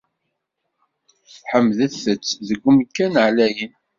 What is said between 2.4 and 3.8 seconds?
deg umkan ɛlayen!